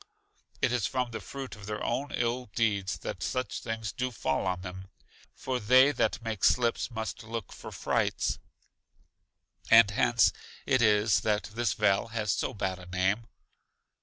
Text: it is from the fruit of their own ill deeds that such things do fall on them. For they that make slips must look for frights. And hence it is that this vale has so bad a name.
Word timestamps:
it 0.63 0.71
is 0.71 0.87
from 0.87 1.11
the 1.11 1.19
fruit 1.21 1.55
of 1.55 1.67
their 1.67 1.83
own 1.83 2.09
ill 2.13 2.47
deeds 2.55 2.97
that 2.97 3.21
such 3.21 3.59
things 3.61 3.91
do 3.91 4.09
fall 4.09 4.47
on 4.47 4.59
them. 4.61 4.89
For 5.35 5.59
they 5.59 5.91
that 5.91 6.23
make 6.23 6.43
slips 6.43 6.89
must 6.89 7.21
look 7.23 7.53
for 7.53 7.71
frights. 7.71 8.39
And 9.69 9.91
hence 9.91 10.33
it 10.65 10.81
is 10.81 11.19
that 11.19 11.51
this 11.53 11.73
vale 11.73 12.07
has 12.07 12.31
so 12.31 12.51
bad 12.51 12.79
a 12.79 12.87
name. 12.87 13.27